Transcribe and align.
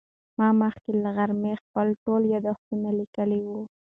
ما 0.39 0.49
مخکې 0.61 0.91
له 1.03 1.09
غرمې 1.17 1.53
خپل 1.63 1.87
ټول 2.03 2.21
یادښتونه 2.33 2.89
لیکلي 2.99 3.39
وو. 3.49 3.59